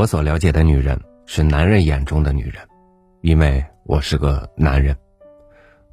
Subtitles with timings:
[0.00, 2.66] 我所了解的女人是男人眼中的女人，
[3.20, 4.96] 因为我是个男人，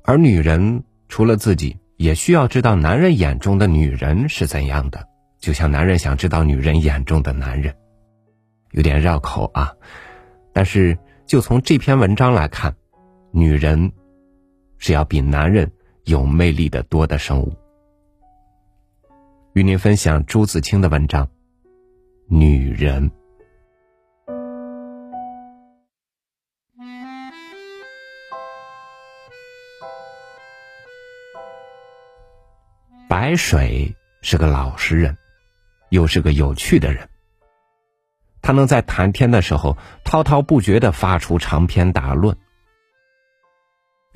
[0.05, 5.05] 而女人除了自己，也需要知道男人眼中的女人是怎样的，
[5.39, 7.75] 就像男人想知道女人眼中的男人。
[8.71, 9.73] 有点绕口啊，
[10.53, 12.73] 但是就从这篇文章来看，
[13.31, 13.91] 女人
[14.77, 15.69] 是要比男人
[16.05, 17.53] 有魅力的多的生物。
[19.51, 21.25] 与您分享朱自清的文章
[22.29, 23.09] 《女人》。
[33.09, 35.17] 白水是个老实人，
[35.89, 37.09] 又是个有趣的人。
[38.41, 42.37] 他能在谈天的时候滔滔不绝的发出长篇大论。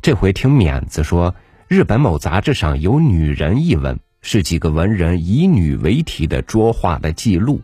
[0.02, 1.35] 这回听免子说，
[1.68, 3.99] 日本某杂志上有“女人”一文。
[4.23, 7.60] 是几个文人以女为题的拙画的记录。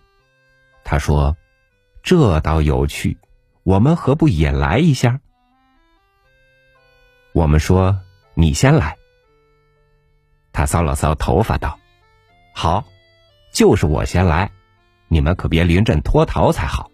[0.83, 1.37] 他说
[2.01, 3.15] ：“这倒有趣，
[3.61, 5.19] 我们何不也来一下？”
[7.31, 8.01] 我们说
[8.33, 8.96] ：“你先来。”
[10.57, 11.77] 他搔了搔头发道
[12.51, 12.83] ：“好，
[13.53, 14.49] 就是我先来，
[15.07, 16.89] 你们可别临阵脱逃才好。”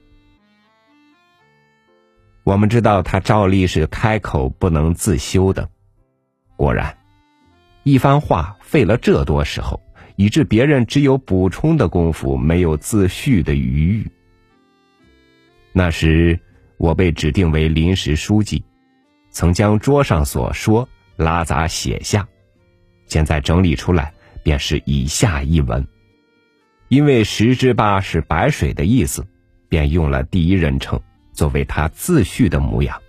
[2.44, 5.70] 我们知道他照例是开口不能自修的，
[6.58, 6.98] 果然。
[7.84, 9.82] 一番话费了这多时候，
[10.18, 14.12] 以致别人只有补充的功夫，没有自叙的余裕。
[15.72, 16.38] 那时
[16.76, 18.66] 我被指定为临时书记，
[19.30, 22.28] 曾将桌上所说拉杂写下，
[23.14, 24.12] 现在整理出来，
[24.42, 25.88] 便是以下一文。
[26.88, 29.24] 因为十之八是白水的意思，
[29.70, 31.00] 便用了第一人称
[31.32, 33.00] 作为他自叙的模样。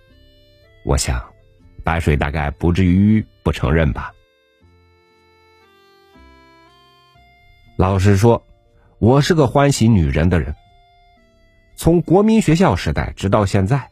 [0.85, 1.19] 我想，
[1.83, 4.13] 白水大概不至于不承认吧。
[7.75, 8.43] 老实说，
[8.99, 10.53] 我是个欢喜女人的人。
[11.75, 13.89] 从国民学校时代直到现在，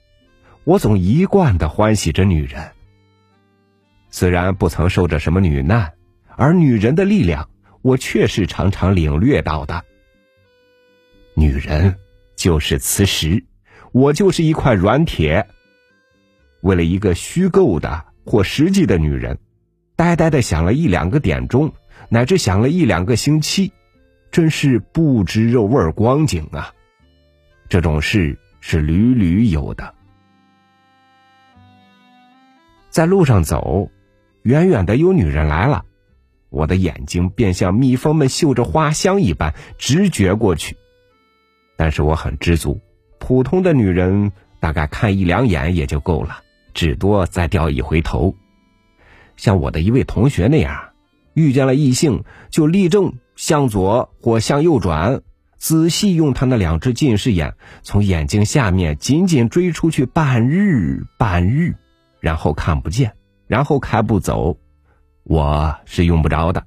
[0.64, 2.70] 我总一贯的欢喜着女人。
[4.12, 5.92] 虽然不曾受着什么女难，
[6.38, 7.50] 而女人的力量，
[7.82, 9.84] 我却是常常领略到的。
[11.36, 11.98] 女人
[12.36, 13.44] 就是磁石，
[13.92, 15.48] 我就是一块软铁。
[16.62, 19.38] 为了一个虚构的或实际的女人，
[19.96, 21.74] 呆呆的想了一两个点钟。
[22.10, 23.72] 乃至想了一两个星期，
[24.30, 26.74] 真是不知肉味光景啊！
[27.70, 29.96] 这种事是屡屡有的。
[32.90, 33.90] 在路上走，
[34.44, 35.86] 远远的有女人来了，
[36.54, 40.78] 我的眼睛便像蜜蜂们嗅着花香一般直觉过去。
[41.76, 42.80] 但是我很知足，
[43.20, 46.38] 普通的女人大概看一两眼也就够了，
[46.74, 48.34] 只多再掉一回头。
[49.36, 50.90] 像我的一位同学那样。
[51.36, 55.24] 遇见了异性，就立正向左或向右转，
[55.58, 61.74] 仔细用他那两只近视眼从眼睛下面紧紧追出去半日半日，
[62.20, 63.16] 然后看不见，
[63.48, 64.60] 然后开步走。
[65.24, 66.66] 我是用不着的。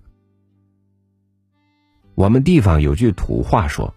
[2.14, 3.94] 我们地方有句土话说：“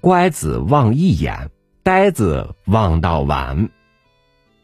[0.00, 1.50] 乖子望一眼，
[1.82, 3.68] 呆子望到晚。”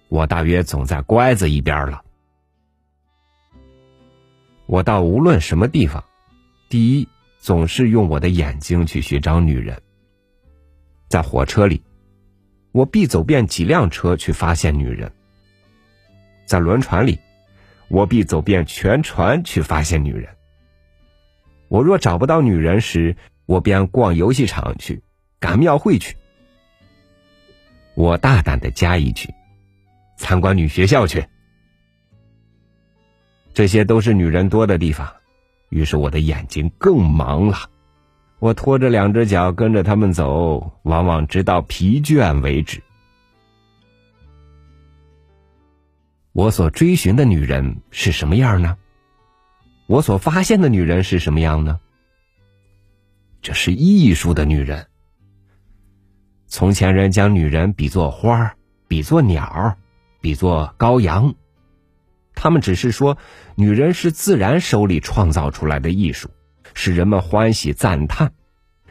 [0.08, 2.02] 我大约总在乖子一边了。
[4.66, 6.02] 我到无论什么地方，
[6.70, 9.82] 第一总是用我的眼睛去寻找女人。
[11.08, 11.82] 在火车里，
[12.72, 15.10] 我必走遍几辆车去发现女人；
[16.46, 17.20] 在轮船里，
[17.88, 20.28] 我必走遍全船去发现女人。
[21.68, 25.02] 我若找不到女人时，我便逛游戏场去，
[25.40, 26.16] 赶庙会去。
[27.94, 29.32] 我大胆的加一句：
[30.16, 31.24] 参观女学校去。
[33.52, 35.12] 这些都是女人多的地方，
[35.68, 37.56] 于是我的眼睛更忙了。
[38.40, 42.82] 我拖着两只脚跟着他们走，往往直到疲倦为止。
[46.34, 48.76] 我所追寻的女人是什么样呢？
[49.86, 51.78] 我所发现的女人是什么样呢？
[53.40, 54.88] 这是艺术的女人。
[56.48, 58.56] 从前人将女人比作花，
[58.88, 59.76] 比作鸟，
[60.20, 61.36] 比作羔羊。
[62.34, 63.16] 他们只是说，
[63.54, 66.30] 女人是自然手里创造出来的艺术，
[66.74, 68.32] 使人们欢喜赞叹，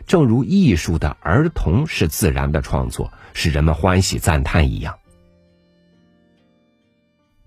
[0.07, 4.97] 正如艺术的儿童是自然的创作，使人们欢喜赞叹一样。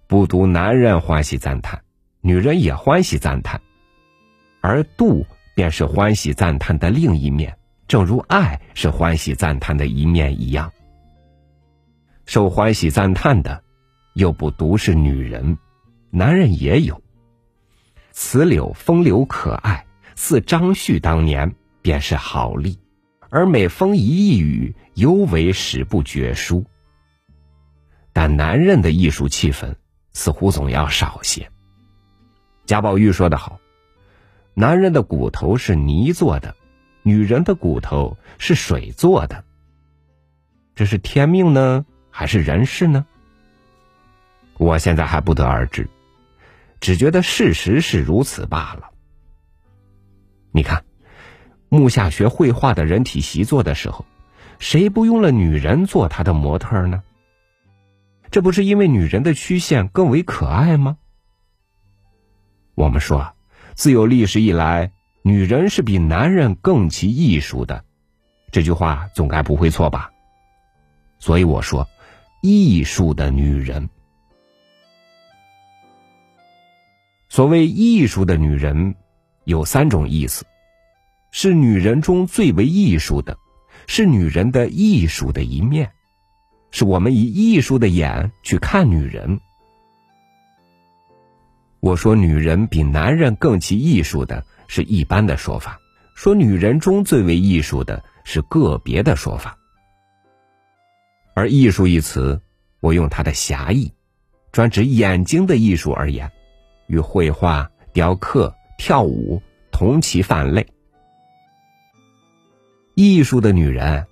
[0.09, 1.83] 不独男人欢喜赞叹，
[2.21, 3.61] 女人也欢喜赞叹，
[4.61, 5.27] 而妒
[5.57, 7.59] 便是欢喜赞叹的另一面，
[7.89, 10.73] 正如爱是欢喜赞叹的一面一样。
[12.25, 13.65] 受欢喜赞叹的，
[14.15, 15.59] 又不独是女人。
[16.11, 17.03] 男人也有。
[18.13, 21.53] 此柳风流可爱，似张旭当年
[21.83, 22.79] 便是好例；
[23.29, 26.65] 而每逢一一语，尤为史不绝书。
[28.13, 29.75] 但男人的艺术气氛
[30.17, 31.51] 似乎总要少些。
[32.65, 33.61] 贾宝玉说得好
[34.55, 36.57] ：“男人的骨头是泥做的，
[37.03, 39.45] 女人的骨头是水做的。
[40.75, 43.05] 这是天命呢，还是人事呢？
[44.57, 45.87] 我现在还不得而知，
[46.81, 48.89] 只觉得事实是如此罢了。
[50.51, 50.83] 你看。”
[51.69, 54.07] 木下学绘画的人体习作的时候，
[54.61, 57.03] 谁不用了女人做他的模特呢？
[58.37, 60.99] 这不是因为女人的曲线更为可爱吗？
[62.75, 63.35] 我们说，
[63.75, 64.93] 自有历史以来，
[65.23, 67.83] 女人是比男人更其艺术的，
[68.53, 70.11] 这句话总该不会错吧？
[71.19, 71.89] 所以我说，
[72.43, 73.89] 艺术的女人。
[77.31, 78.95] 所谓艺术的女人，
[79.45, 80.45] 有三种意思。
[81.31, 83.35] 是女人中最为艺术的，
[83.87, 85.91] 是女人的艺术的一面，
[86.79, 89.41] 是我们以艺术的眼去看女人。
[91.81, 95.81] 我说女人比男人更其艺术的是一般的说法，
[96.15, 99.57] 说女人中最为艺术的是个别的说法。
[101.35, 102.43] 而艺术一词，
[102.81, 103.91] 我用它的狭义，
[104.53, 106.31] 专指眼睛的艺术而言，
[106.89, 109.41] 与绘画、雕刻、跳舞
[109.73, 110.67] 同其范类。
[112.95, 114.07] 艺术的女人，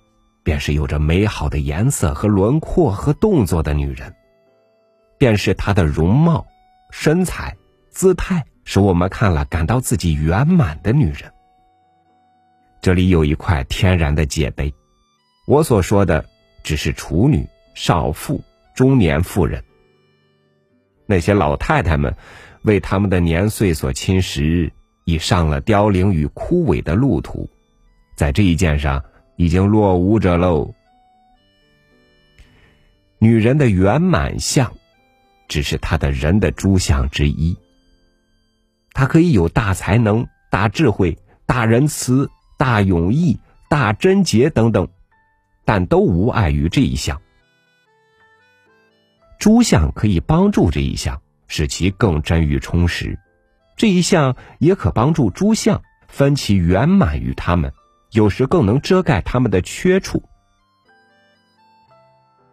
[0.45, 4.13] 便是有着美好的颜色和轮廓和动作的女人，
[5.17, 6.45] 便是她的容貌、
[6.91, 7.57] 身材、
[7.89, 11.33] 姿态，使我们看了感到自己圆满的女人。
[12.79, 14.71] 这里有一块天然的界碑，
[15.47, 16.23] 我所说的
[16.63, 17.43] 只是处女、
[17.73, 18.39] 少妇、
[18.75, 19.63] 中年妇人。
[21.07, 22.15] 那些老太太们，
[22.61, 24.69] 为他们的年岁所侵蚀，
[25.05, 27.49] 已上了凋零与枯萎的路途。
[28.15, 29.03] 在这一件上，
[29.35, 30.73] 已经落伍者喽。
[33.17, 34.73] 女人的圆满相，
[35.47, 37.57] 只是她的人的诸相之一。
[38.93, 43.39] 她可以有大才能、大智慧、大仁慈、大勇毅、
[43.69, 44.87] 大贞洁等等，
[45.65, 47.21] 但都无碍于这一项。
[49.37, 53.17] 诸相可以帮助这一项，使其更臻于充实；
[53.75, 57.73] 这一项也可帮助诸相分其圆满于他们。
[58.15, 60.23] 有时更能遮盖他们的缺处。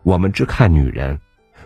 [0.02, 1.20] 我们只看女人，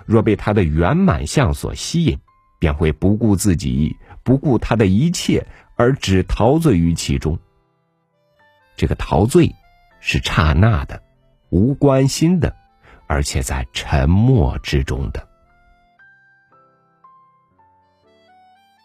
[0.05, 2.19] 若被她的圆满相所吸引，
[2.59, 5.47] 便会不顾自己，不顾她的一切，
[5.77, 7.39] 而只陶醉于其中。
[8.77, 9.55] 这个陶醉，
[10.01, 11.03] 是刹那的，
[11.49, 12.55] 无关心的，
[13.07, 15.27] 而且在沉默之中的。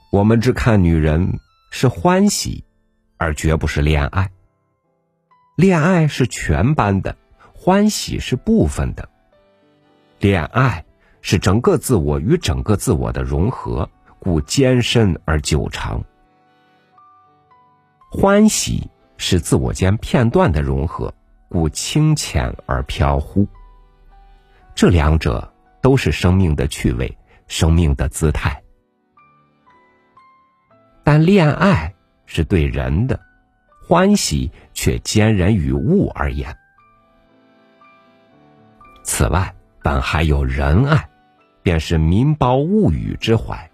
[0.09, 2.63] 我们只看女人是欢喜，
[3.17, 4.31] 而绝不是恋爱。
[5.61, 7.15] 恋爱是全班的，
[7.53, 9.07] 欢喜是部分的。
[10.17, 10.83] 恋爱
[11.21, 13.87] 是整个自我与整个自我的融合，
[14.17, 16.03] 故艰深而久长。
[18.09, 21.13] 欢喜是自我间片段的融合，
[21.47, 23.47] 故清浅而飘忽。
[24.73, 27.15] 这两者都是生命的趣味，
[27.45, 28.63] 生命的姿态。
[31.03, 31.93] 但恋爱
[32.25, 33.19] 是对人的。
[33.91, 36.55] 欢喜却兼人与物而言。
[39.03, 41.09] 此外，本还有仁爱，
[41.61, 43.69] 便是民胞物与之怀。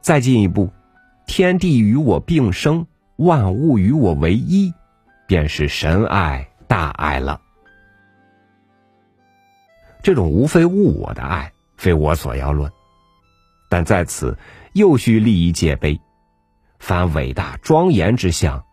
[0.00, 0.72] 再进一步，
[1.26, 4.72] 天地与我并生，万物与我为一，
[5.26, 7.38] 便是神爱大爱了。
[10.02, 12.72] 这种无非物我的爱，非我所要论。
[13.68, 14.38] 但在此
[14.72, 16.00] 又需立一界碑，
[16.78, 18.63] 凡伟大庄严之相。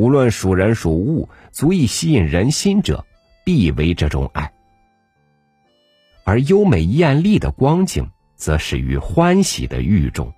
[0.00, 3.04] 无论属人属物，足以吸引人心者，
[3.44, 4.50] 必为这种爱；
[6.24, 10.32] 而优美艳丽的光景，则始于欢喜的欲中。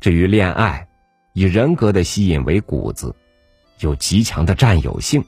[0.00, 0.88] 至于恋爱，
[1.32, 3.14] 以人格的吸引为骨子，
[3.78, 5.24] 有极强的占有性，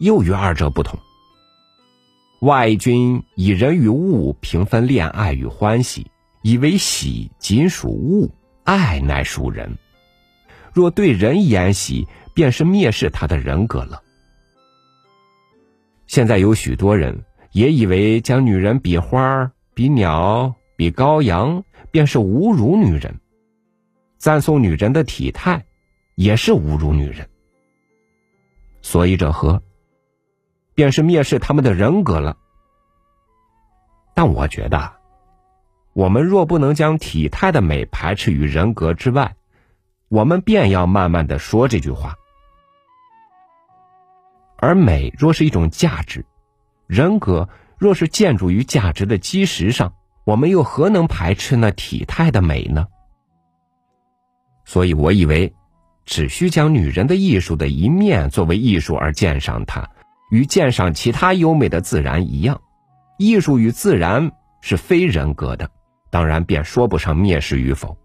[0.00, 0.98] 又与二者不同。
[2.40, 6.10] 外君以人与物平分恋爱与欢喜，
[6.40, 8.32] 以为喜仅属物，
[8.64, 9.76] 爱乃属人。
[10.76, 14.02] 若对人言喜，便是蔑视他的人格了。
[16.06, 23.14] 现在有许多人也以为将女人比花、比鸟、比羔羊，便是侮辱女人；
[24.18, 25.64] 赞颂女人的体态，
[26.14, 27.26] 也是侮辱女人。
[28.82, 29.62] 所以这和，
[30.74, 32.36] 便是蔑视他们的人格了。
[34.14, 34.92] 但我觉得，
[35.94, 39.36] 我们若不能将体态的美排斥于人格之外，
[40.08, 42.14] 我们便要慢慢的说这句话。
[44.58, 46.24] 而美若是一种价值，
[46.86, 49.92] 人格若是建筑于价值的基石上，
[50.24, 52.86] 我们又何能排斥那体态的美呢？
[54.64, 55.54] 所以我以为，
[56.04, 59.90] 只需将女人的艺术的一面作为艺术而鉴赏它，
[60.30, 62.60] 与鉴赏其他优美的自然一样，
[63.18, 65.70] 艺术与自然是非人格的，
[66.10, 67.96] 当然便说不上蔑视与否。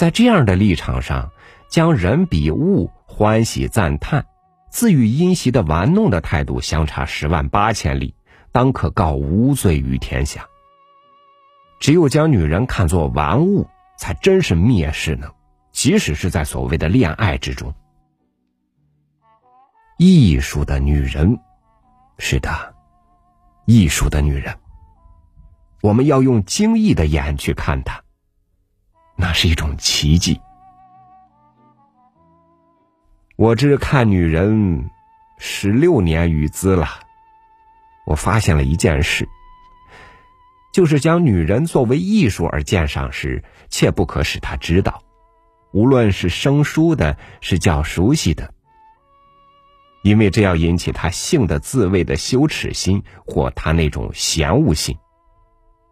[0.00, 1.30] 在这样的立场上，
[1.68, 4.24] 将人比物，欢喜赞叹，
[4.70, 8.14] 自与因袭的玩弄的态度相差十万八千里，
[8.50, 10.46] 当可告无罪于天下。
[11.80, 13.68] 只有将女人看作玩物。
[13.98, 15.30] 才真是蔑视呢！
[15.72, 17.74] 即使是在所谓的恋爱之中，
[19.98, 21.38] 艺术的女人，
[22.16, 22.74] 是的，
[23.66, 24.56] 艺术的女人，
[25.82, 28.02] 我们要用惊异的眼去看她，
[29.20, 30.40] 那是一种奇迹。
[33.36, 34.90] 我这看女人
[35.36, 36.88] 十六年余资了，
[38.06, 39.28] 我发现了一件事。
[40.72, 45.02] 就是将女人作为艺术而鉴赏时，切不可使她知道，
[45.72, 48.54] 无论是生疏的，是较熟悉的，
[50.02, 54.96] 因为这要引起她性的自慰的羞耻心，或她那种嫌恶心，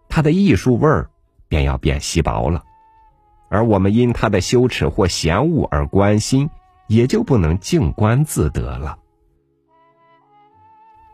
[0.08, 1.10] 她的艺术味儿
[1.48, 2.64] 便要变稀薄了，
[3.48, 6.50] 而我们因她的羞耻或嫌恶而关心，
[6.86, 8.98] 也就不能静观自得了。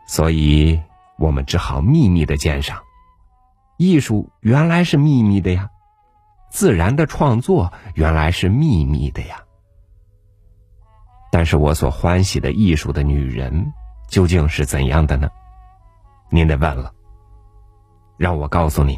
[0.07, 0.79] 所以
[1.17, 2.81] 我们只好秘密的鉴赏。
[3.77, 5.69] 艺术原来是秘密的呀，
[6.49, 9.41] 自然的创作原来是秘密的呀。
[11.31, 13.73] 但是我所欢喜的艺术的女人
[14.07, 15.29] 究竟是怎样的呢？
[16.29, 16.93] 您得问了。
[18.17, 18.97] 让我告诉你，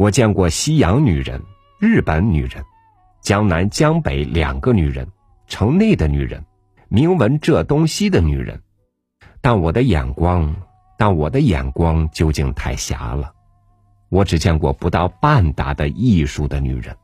[0.00, 1.44] 我见过西洋女人、
[1.78, 2.64] 日本女人、
[3.20, 5.06] 江南江北两个女人、
[5.46, 6.42] 城内的女人、
[6.88, 8.62] 名闻浙东西的女人，
[9.42, 10.56] 但我的眼光。
[10.96, 13.32] 但我的眼光究竟太狭了，
[14.08, 16.96] 我只见过不到半打的艺术的女人，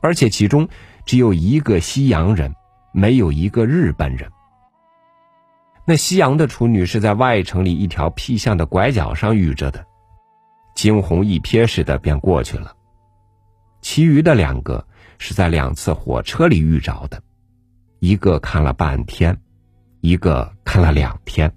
[0.00, 0.68] 而且其中
[1.04, 2.52] 只有一个西洋人，
[2.92, 4.28] 没有一个日本人。
[5.84, 9.84] 那西洋的处女是在外城里一条僻巷的拐角上遇着的，
[10.80, 12.74] 惊鸿一瞥似的便过去了。
[13.82, 14.86] 其余的两个
[15.18, 17.22] 是在两次火车里遇着的，
[17.98, 19.38] 一个看了半天，
[20.00, 21.52] 一个看了两天。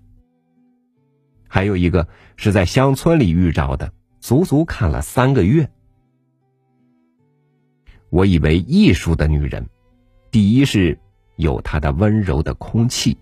[1.48, 5.72] 还有一个是在乡村里遇着的，足足看了三个月。
[8.10, 9.70] 我以为艺术的女人，
[10.32, 11.00] 第一是
[11.38, 13.18] 有她的温柔的空气，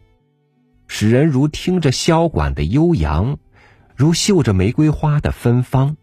[0.87, 3.37] 使人如听着箫管的悠扬，
[3.95, 5.95] 如嗅着玫瑰花的芬芳，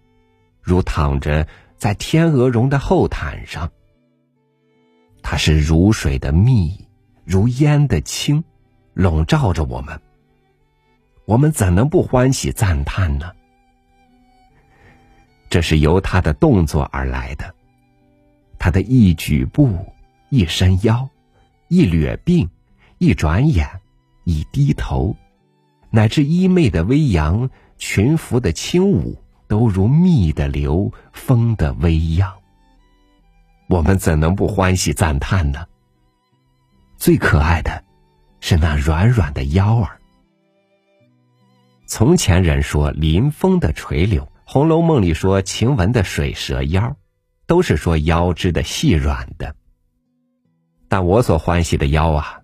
[0.62, 3.70] 如躺着在天鹅绒的厚毯上。
[5.22, 6.86] 它是如水的密，
[7.24, 8.42] 如烟的轻，
[8.94, 10.00] 笼罩着我们。
[11.24, 13.30] 我们怎能不欢喜赞叹呢？
[15.50, 17.54] 这是由他的动作而来的，
[18.58, 19.92] 他的一举步、
[20.30, 21.08] 一伸腰、
[21.68, 22.48] 一掠鬓、
[22.98, 23.68] 一转眼、
[24.24, 25.16] 一低头，
[25.90, 29.16] 乃至衣袂的微扬、群服的轻舞，
[29.46, 32.34] 都如蜜的流、风的微漾。
[33.68, 35.64] 我们怎能不欢喜赞叹呢？
[36.96, 37.84] 最可爱的，
[38.40, 40.00] 是那软软的腰儿。
[41.86, 46.96] 从前人说临风的垂柳，《红楼梦》里说晴雯的水蛇腰，
[47.46, 49.54] 都是说腰肢的细软的。
[50.88, 52.37] 但我所欢喜的腰啊，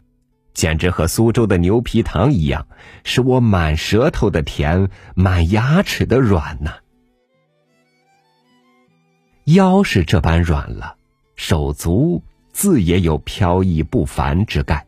[0.55, 2.67] 简直和苏州的牛皮糖一样，
[3.05, 6.77] 使我满舌头的甜，满牙齿的软呐。
[9.45, 10.97] 腰是这般软了，
[11.37, 14.87] 手足自也有飘逸不凡之概。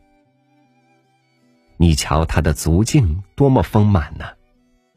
[1.75, 4.25] 你瞧他的足径多么丰满呢！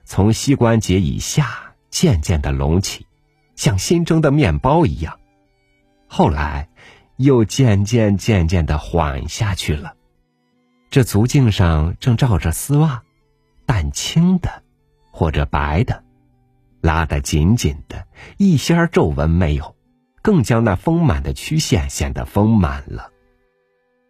[0.05, 3.07] 从膝关节以下渐渐的隆起，
[3.55, 5.19] 像新蒸的面包一样，
[6.09, 6.71] 后来
[7.17, 9.95] 又渐渐渐渐的缓下去了。
[10.91, 13.05] 这足径上正罩着丝袜，
[13.65, 14.65] 淡青的，
[15.13, 16.03] 或者白的，
[16.81, 19.77] 拉得紧紧的，一仙皱纹没有，
[20.21, 23.13] 更将那丰满的曲线显得丰满了。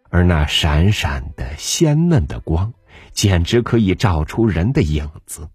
[0.09, 2.73] 而那闪闪的鲜嫩的光，
[3.13, 5.49] 简直可以照出人的影子。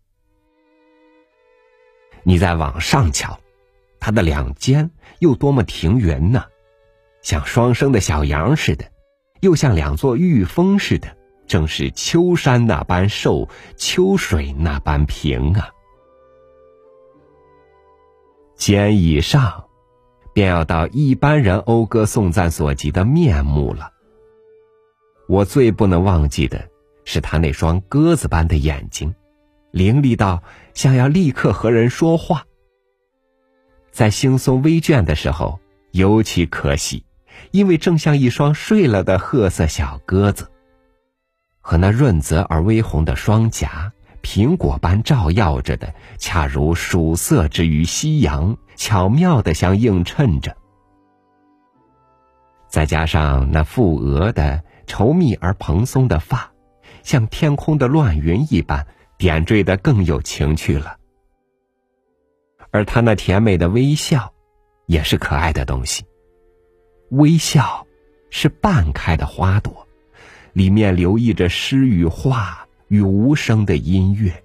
[2.23, 3.41] 你再往上瞧，
[3.99, 6.45] 它的两肩又多么庭圆呢，
[7.21, 8.93] 像双生的小羊似的，
[9.41, 11.16] 又像两座玉峰似的，
[11.47, 15.71] 正是秋山那般瘦，秋水那般平啊。
[18.57, 19.65] 肩以上，
[20.33, 23.93] 便要到一般人讴歌颂赞所及的面目了。
[25.29, 26.69] 我最不能忘记的
[27.05, 29.15] 是他那双鸽子般的眼睛，
[29.73, 32.45] 凌厉到想要立刻和人说话。
[33.91, 35.59] 在惺忪微倦的时候，
[35.91, 37.05] 尤其可喜，
[37.51, 40.51] 因为正像一双睡了的褐色小鸽子，
[41.67, 43.93] 和那润泽而微红的双颊，
[44.23, 50.57] 苹果般照耀着的，恰如曙色之于夕阳，巧妙的相映衬着。
[52.69, 56.53] 再加上那覆额的稠密而蓬松的发，
[57.03, 58.87] 像天空的乱云一般，
[59.19, 60.99] 点缀的更有情趣了。
[62.71, 64.33] 而他那甜美的微笑，
[64.87, 66.05] 也是可爱的东西。
[67.11, 67.85] 微笑，
[68.31, 69.86] 是半开的花朵，
[70.57, 74.43] 里面留意着诗与画与无声的音乐。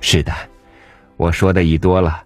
[0.00, 0.32] 是的，
[1.18, 2.24] 我说的已多了，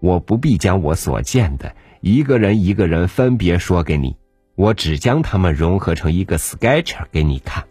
[0.00, 1.74] 我不必将我所见的。
[2.02, 4.14] 一个人一个人分别说给你，
[4.54, 7.66] 我只将他们融合成一个 sketch 给你看，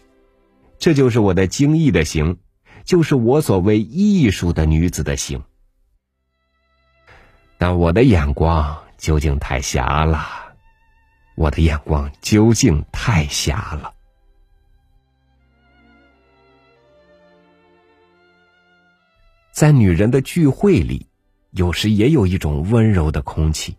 [0.79, 2.39] 这就是我的精艺的形，
[2.83, 5.43] 就是我所谓艺术的女子的形。
[7.59, 10.50] 但我的眼光究竟太狭了，
[11.35, 13.93] 我的眼光究竟太狭了。
[19.51, 21.07] 在女人的聚会里，
[21.51, 23.75] 有时也有一种温柔的空气。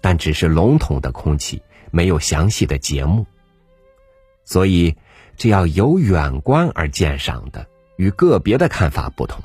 [0.00, 1.60] 但只是笼统的空气，
[1.90, 3.26] 没有详细的节目。
[4.44, 4.96] 所以，
[5.36, 9.42] 这要由远观而鉴赏的，与个别的看法不同。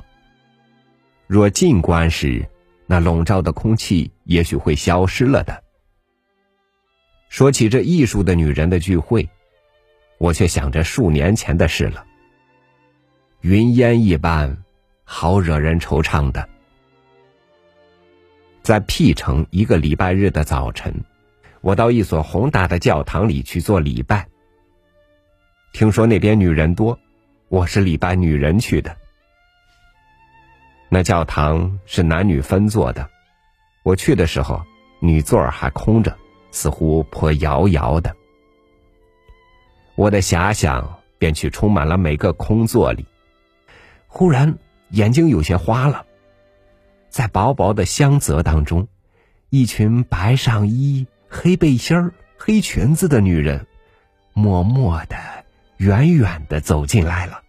[1.26, 2.48] 若近观时，
[2.86, 5.63] 那笼罩的空气也许会消失了的。
[7.34, 9.28] 说起这艺术的女人的聚会，
[10.18, 12.06] 我却想着数年前的事了。
[13.40, 14.56] 云烟一般，
[15.02, 16.48] 好惹人惆怅的。
[18.62, 20.94] 在 P 城一个礼拜日的早晨，
[21.60, 24.28] 我到一所宏大的教堂里去做礼拜。
[25.72, 26.96] 听说那边女人多，
[27.48, 28.96] 我是礼拜女人去的。
[30.88, 33.10] 那教堂是男女分坐的，
[33.82, 34.62] 我去的时候，
[35.00, 36.16] 女座儿还空着，
[36.54, 38.14] 似乎颇遥遥的。
[39.96, 43.04] 我的遐想便去充满了每个空座里，
[44.06, 44.56] 忽然
[44.90, 46.06] 眼睛有些花了。
[47.10, 48.86] 在薄薄的香泽当中，
[49.50, 53.66] 一群白上衣、黑背心儿、黑裙子的女人，
[54.32, 55.16] 默默的、
[55.76, 57.42] 远远的走进来了。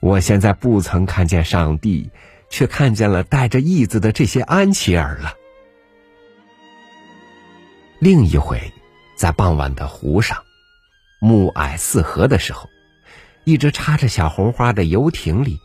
[0.00, 2.10] 我现在不曾看见上帝，
[2.48, 5.34] 却看见了带着义子的这些安琪儿了。
[8.00, 8.72] 另一回，
[9.16, 10.44] 在傍晚的湖上，
[11.20, 12.70] 暮霭四合的时候，
[13.42, 15.58] 一只插着小红花的游艇里。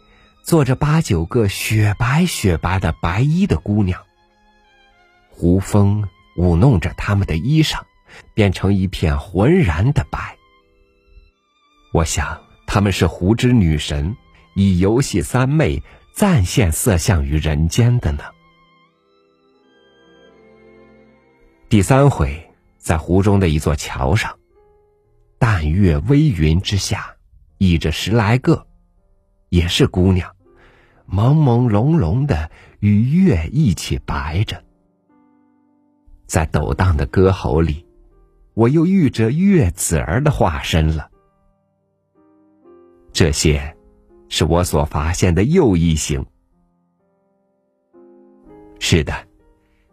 [0.43, 4.01] 坐着八九个雪白雪白的白衣的姑娘，
[5.29, 7.79] 胡风舞弄着她们的衣裳，
[8.33, 10.35] 变成一片浑然的白。
[11.93, 14.17] 我想她们是湖之女神，
[14.53, 15.81] 以游戏三昧，
[16.13, 18.25] 暂现色相于人间的呢。
[21.73, 24.37] 第三回，在湖中的一座桥上，
[25.39, 27.15] 淡月微云之下，
[27.57, 28.67] 倚着十来个。
[29.49, 30.35] 也是姑娘，
[31.09, 34.63] 朦朦胧胧的与月一起白着，
[36.27, 37.87] 在抖荡的歌喉里，
[38.53, 41.09] 我又遇着月子儿的化身了。
[43.11, 43.75] 这些，
[44.29, 46.23] 是我所发现的又一行。
[48.77, 49.27] 是的，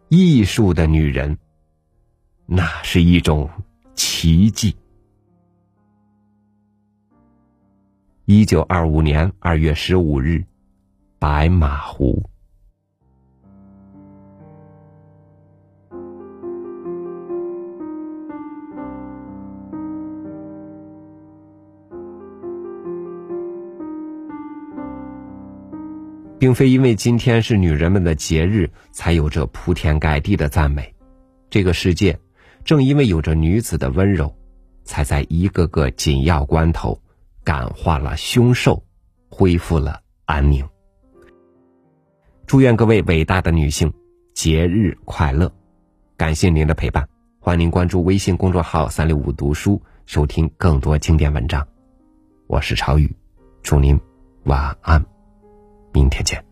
[0.09, 1.39] 艺术的女人，
[2.53, 3.49] 那是一种
[3.95, 4.75] 奇迹。
[8.25, 10.43] 一九二五年二月十五日，
[11.17, 12.21] 白马湖，
[26.37, 30.93] 并非因为今天是女人们的节日，才有着铺天盖地的赞美。
[31.49, 32.17] 这个世界，
[32.63, 34.33] 正因为有着女子的温柔，
[34.83, 36.99] 才在一个个紧要关头。
[37.43, 38.83] 感化了凶兽，
[39.27, 40.63] 恢复了安宁。
[42.45, 43.91] 祝愿各位伟大的女性
[44.35, 45.51] 节日快乐！
[46.15, 51.67] 感谢您的陪伴，欢迎您关注微信公众号“三六五读书”，收听更多经典文章。
[52.45, 53.11] 我是超宇，
[53.63, 53.99] 祝您
[54.43, 55.03] 晚安，
[55.91, 56.50] 明天见。